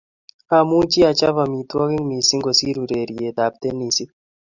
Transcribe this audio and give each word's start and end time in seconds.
Amuchi 0.57 0.99
achop 1.09 1.37
amitwokik 1.45 2.03
missing 2.09 2.41
kosir 2.45 2.75
urereitab 2.83 3.53
tenesit 3.61 4.09